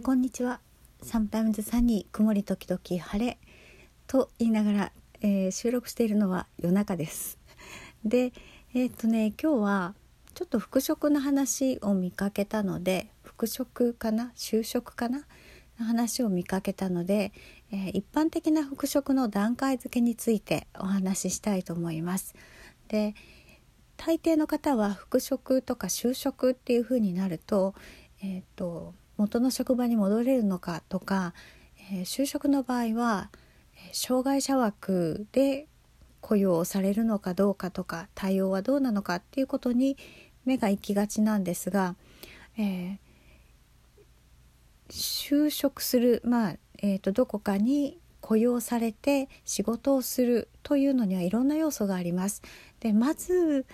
[0.00, 0.58] こんにちは。
[1.02, 3.38] サムタイムズサニー曇り時々晴れ
[4.08, 7.38] と言いながら、えー、収録しているのは夜中です。
[8.04, 8.32] で、
[8.74, 9.94] えー、っとね今日は
[10.34, 14.32] ちょっと復職の話を見かけたので復職かな？
[14.34, 15.24] 就職かな？
[15.78, 17.32] 話を見かけたので、
[17.70, 22.34] えー、一般的な復職の段階付けについてお話ししたいと思います。
[22.88, 23.14] で
[23.96, 27.74] 大抵の方は復職とか就職っていう風になると,、
[28.20, 31.32] えーと元の職場に戻れるのかとか、
[31.92, 33.30] えー、就職の場合は
[33.92, 35.68] 障害者枠で
[36.20, 39.96] 雇用されるのかどうかとか対応はどうなのかっていうことに
[40.44, 41.94] 目が行きがちなんですが、
[42.58, 42.98] えー、
[44.88, 52.42] 就職する、まあえーと、どこかに雇用されて仕事をするというのにはいろんな要素があります。
[52.80, 53.66] でまず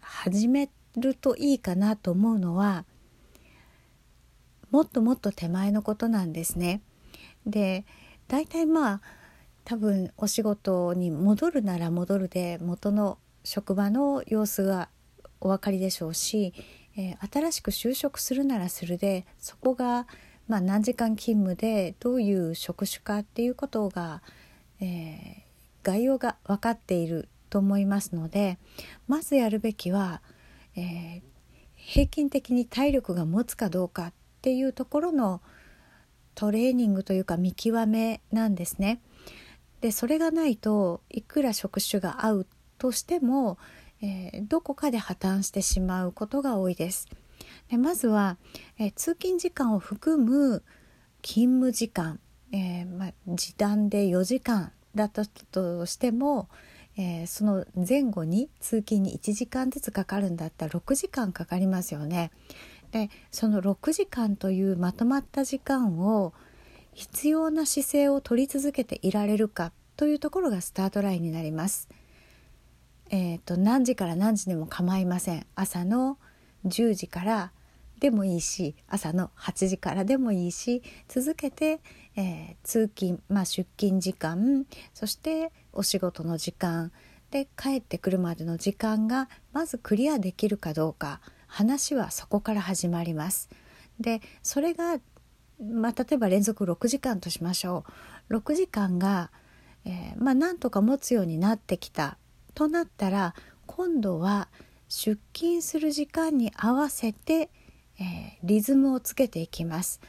[0.00, 2.86] 始めるといいかなと思うのは
[4.72, 6.80] もっともっと手前のことなんですね。
[7.46, 7.84] で
[8.26, 9.00] 大体まあ
[9.64, 14.88] 多分お仕事に戻るなら戻るで元の職場の様子が
[15.40, 16.54] お分かりでしょうし、
[16.96, 20.06] えー、新しく就職するならするでそこが、
[20.48, 24.22] まあ、何時間勤務でどういう職種かっていうことが、
[24.80, 25.42] えー、
[25.82, 28.58] 概要が分かっていると思いますので
[29.06, 30.22] まずやるべきは、
[30.76, 31.22] えー、
[31.76, 34.12] 平均的に体力が持つかどうかっ
[34.42, 35.40] っていうところの
[36.34, 39.00] トレーニングというか見極めなんですね。
[39.80, 43.56] でそれがないといくら職種が合うとしても、
[44.02, 47.06] えー、どこかで破綻してしまうことが多いです。
[47.70, 48.36] でまずは、
[48.80, 50.64] えー、通勤時間を含む
[51.22, 52.18] 勤務時間、
[52.50, 56.48] えー、まあ、時短で4時間だったとしても、
[56.96, 62.32] えその前後に通勤に1時間ずつかかるんだったら6時間かかりますよね。
[62.92, 66.32] でその6時間というまとまった時間を
[66.92, 71.88] 必要な姿勢を取り続けていられるかというところがスタートラインになります。
[73.10, 76.16] えーと、何時から何時でも構いません朝の
[76.64, 77.52] 10時から
[78.00, 81.80] でもいいし朝の8時からでもいいし続けて、
[82.16, 84.64] えー、通勤、まあ、出勤時間
[84.94, 86.90] そしてお仕事の時間
[87.30, 91.20] で帰ってくるまでの時間がまずクリアできるかどうか
[91.52, 93.50] 話はそこから始まります。
[94.00, 94.98] でそれが、
[95.60, 97.84] まあ、例えば連続6時間としましょ
[98.30, 99.30] う6時間が、
[99.84, 102.16] えー、まあ、なんとか持つようになってきた
[102.54, 103.34] となったら
[103.66, 104.48] 今度は
[104.88, 107.50] 出勤する時間に合わせて、
[108.00, 110.00] えー、リズムをつけていきます。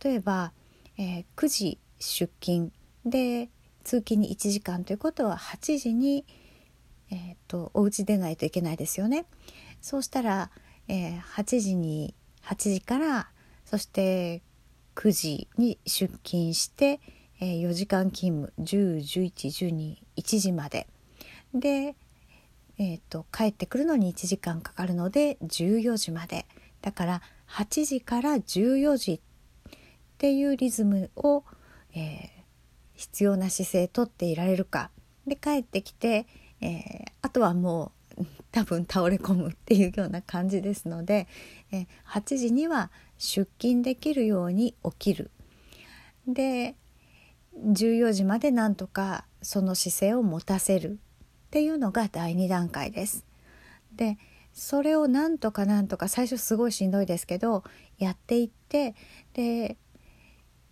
[0.00, 0.52] 例えば、
[0.96, 2.70] えー、9時出勤
[3.04, 3.50] で
[3.82, 6.24] 通勤に1時間ということは8時に、
[7.10, 9.26] えーと、とお家出ないといけないですよね。
[9.80, 10.50] そうしたら、
[10.88, 12.14] えー、8時に
[12.44, 13.28] 8時から
[13.64, 14.42] そして
[14.94, 17.00] 9時に出勤して、
[17.40, 20.86] えー、4時間勤務101112時まで。
[21.54, 21.94] で、
[22.78, 26.46] えーと、帰ってくるのに1時間かかるので14時まで。
[26.82, 29.20] だから8時から14時っ
[30.18, 31.44] ていうリズムを、
[31.94, 32.28] えー、
[32.94, 34.90] 必要な姿勢とっていられるか。
[35.26, 36.26] で帰ってきて、
[36.60, 38.03] えー、あとはもう
[38.52, 41.26] 多分倒れ込むっていうような感じですので、
[41.72, 45.30] え8時には出勤できるように起きる。
[46.26, 46.76] で
[47.58, 50.96] 14時までなんとかその姿勢を持たせるっ
[51.50, 53.24] ていうのが第2段階です。
[53.94, 54.18] で
[54.52, 57.64] それをなんとかなんとか最初すごいしんどいですけど
[57.98, 58.94] やっていって
[59.32, 59.76] で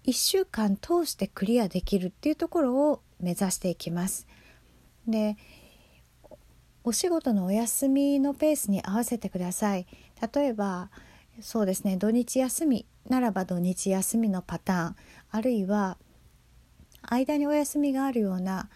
[0.04, 4.26] 1週間通してクリアできるっていうところを目指していきます。
[5.06, 5.36] で
[6.84, 9.86] お仕事のお休みのペースに合わせてください。
[10.34, 10.90] 例えば
[11.40, 14.96] そうですね土日休みならば土日休みのパターン
[15.30, 15.96] あるいは
[17.02, 18.68] 間にお休みがあるような、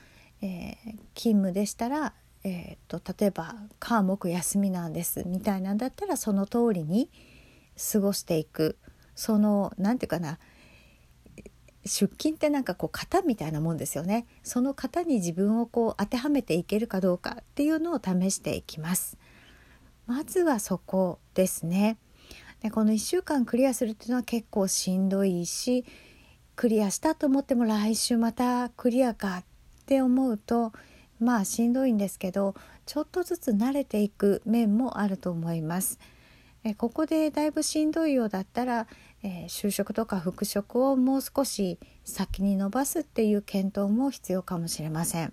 [0.43, 0.75] えー、
[1.15, 7.11] 勤務でしたら、えーと、例えば火木休みなんですみたいなんだったらその通りに
[7.93, 8.79] 過ごしていく。
[9.17, 10.39] その何て言うかな
[11.87, 14.27] 出勤ってなんかこう型みたいなもんですよね。
[14.43, 19.17] その型に自分をこう当てはめていけるかどうかっていうのを試していきます。
[20.07, 21.99] まずはそこですね。
[22.63, 25.85] でこの1週間クリアするっていうのは結構しんどいし
[26.55, 29.45] クリアしたと思っても来週またクリアかっ
[29.85, 30.73] て思うと
[31.21, 32.55] まあしんどいんですけど
[32.87, 35.99] ちょっとずつ慣れていく面もあると思います。
[36.65, 38.89] えここでだいぶしんどいようだったら
[39.27, 45.33] えー、就職とか復職をもう少し先に伸ばすっていう検討も必要かもしれません。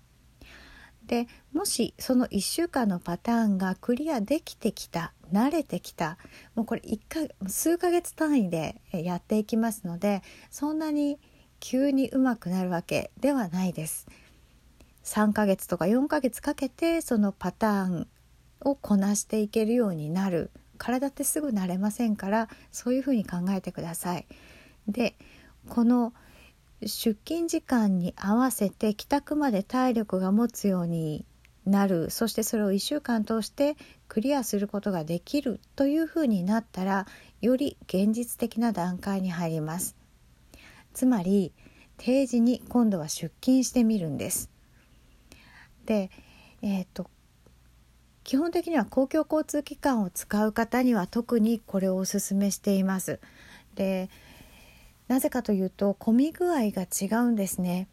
[1.06, 6.18] でもしその1週間のパターンがクリアできてきた慣れてきた
[6.56, 11.20] もうこれ1か数ヶ月単位でやっていきますのでそんなに
[11.60, 14.08] 急にうまくなるわけではないです。
[15.04, 18.08] 3ヶ月とか4ヶ月かけてそのパターン
[18.62, 24.26] をこなしていけるようになる体ってすぐ慣れませんからそういうふうに考えてください。
[24.88, 25.16] で
[25.70, 26.14] この
[26.82, 31.26] 出勤時間に合わせて帰宅まで体力が持つように
[31.66, 32.10] なる。
[32.10, 33.78] そしてそれを1週間通して
[34.10, 37.08] クリアすることができるというふうになったら
[37.42, 39.96] より現実的な段階に入ります。
[40.94, 41.54] つまり
[41.98, 44.50] 定時に今度は出勤してみるんです。
[45.86, 46.12] で
[46.62, 47.10] えっ、と
[48.24, 53.20] 基本的には公共交通機関を使う方には特にこれをお勧めしています。
[53.76, 54.10] で
[55.08, 57.88] なぜかというと混み具合が違うんですね。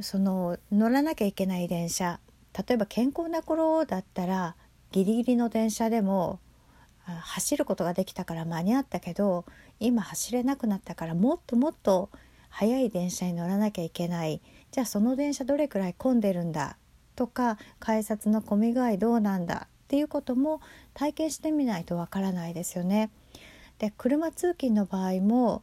[0.00, 2.18] その乗らなきゃいけない電車
[2.66, 4.56] 例えば健康な頃だったら
[4.90, 6.40] ギリギリの電車でも
[7.04, 9.44] 走ることができたから間に合ったけど
[9.78, 12.10] 今走れなくなったからもっともっと
[12.48, 14.40] 速い電車に乗らなきゃいけない。
[14.70, 16.76] じゃあその電車どれくらい混んでるんだ
[17.16, 20.60] とか改札の混み具合どうなんだっていうことも
[20.94, 23.10] 体験してみないとわからないですよね。
[23.78, 25.62] で車通勤の場合も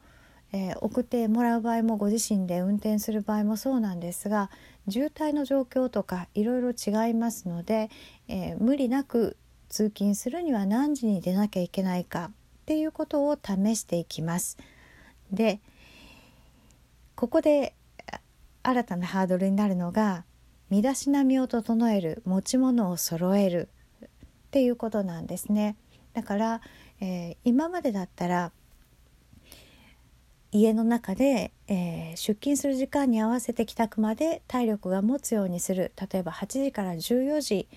[0.53, 4.49] えー、送ってもらう場合もご自身で運転する場合もそうなんですが
[4.89, 7.89] 渋滞の状況とかいろいろ違いますので、
[8.27, 9.37] えー、無理なく
[9.69, 14.57] 通勤するには何時に出なきゃいけないかっていうことを試していきます。
[15.31, 15.61] で
[17.15, 17.73] ここで
[18.63, 20.25] 新たなハードルになるのが
[20.71, 23.67] 身だしなみを整える持ち物を揃える
[24.05, 24.07] っ
[24.51, 25.75] ていうことなんですね。
[26.13, 26.61] だから、
[27.01, 28.53] えー、今までだったら
[30.53, 37.67] 家の中で、えー、出勤する時間に合わせて帰宅まで体力が持つようにする例えば8時から14時、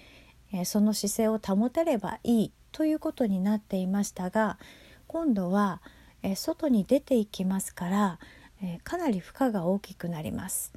[0.52, 4.58] えー、その姿勢を保てればいいということになっていましたが
[5.08, 5.82] 今度は、
[6.22, 8.18] えー、外に出ていきますから、
[8.62, 10.72] えかなり負荷が大きくなります。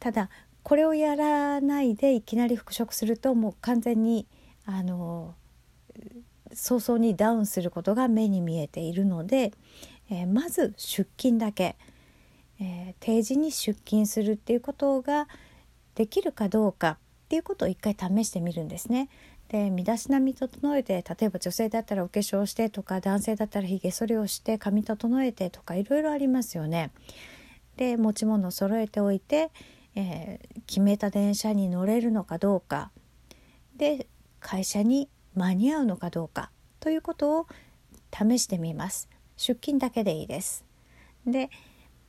[0.00, 0.30] ただ
[0.62, 4.26] これをやらないでいきなり復職するともう完全に
[4.66, 5.34] あの
[6.52, 9.52] 早々にダウンすることが目に見えているので、
[10.10, 11.76] えー、まず出勤だけ、
[12.60, 15.28] えー、定時に出勤するっていうことが
[15.94, 19.08] できるかどうかっていうことを一回試してみるんですね。
[19.48, 26.90] で身だしなみ整えて例えば女性だったらお化粧してとか男性だったらひげ剃りをして髪整えてとかいろいろありますよね。
[27.76, 29.50] で持ち物揃えておいて、
[30.00, 32.92] えー、決めた電車に乗れるのかどうか。
[33.76, 34.06] で
[34.38, 36.52] 会社に間に合うのかどうか。
[36.78, 37.46] ということを
[38.12, 39.08] 試してみます。
[39.36, 40.64] 出勤だけでいいです。
[41.26, 41.50] で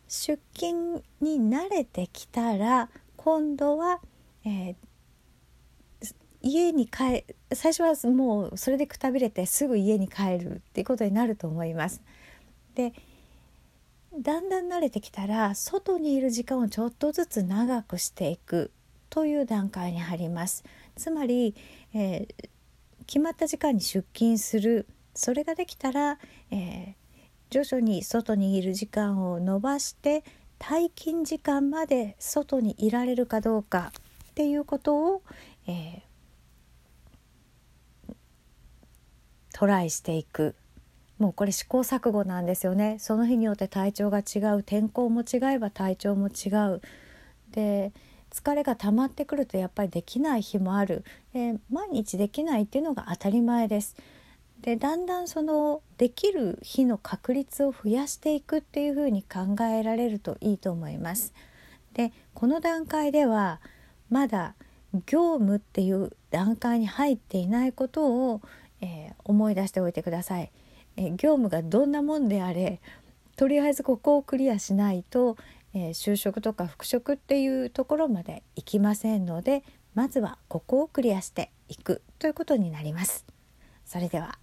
[0.08, 4.00] 出勤に慣れてきたら今度は、
[4.46, 4.76] えー、
[6.44, 12.04] 家に帰最初はもうそれでくたびれてすぐ家に帰るっていうことになると思います。
[12.76, 12.94] で
[14.20, 18.72] だんだん慣れてきたら外にいる時間をちょっとずつ長くしていく。
[19.10, 20.64] という段階に入ります。
[20.96, 21.56] つまり、
[21.94, 22.50] えー、
[23.06, 24.88] 決まった時間に出勤する。
[25.16, 26.20] それができたら、
[26.52, 26.94] えー、
[27.50, 30.24] 徐々に外にいる時間を延ばして
[30.60, 33.92] 退勤時間まで外にいられるかどうか
[34.32, 35.24] っていうことを、
[35.68, 38.16] えー、
[39.54, 40.56] トライしていく。
[41.20, 46.82] もうこれ試行錯誤なんですよねその日によって体調が違う天候も違えば体調も違う
[47.52, 47.92] で
[48.32, 53.96] 疲れが溜まってくるとやっぱりできない日もある、えー、毎日できないっていうのが当たり前です。
[54.62, 61.34] でだんだんそのできる日の確率を増やしていくっていうふうに考えられるといいと思います。
[61.94, 63.62] でこの段階では
[64.10, 64.56] まだ
[65.06, 68.42] 業務っていう段階に入っていないことを、
[68.82, 70.52] えー、思い出しておいてください。
[71.00, 72.82] え、業務がどんなもんであれ
[73.38, 75.38] とりあえずここをクリアしないと、
[75.74, 79.64] え、就職とか復職っていうところまで行きませんので
[79.96, 83.26] まずはここをクリアしていくということになります。
[83.86, 84.38] それでは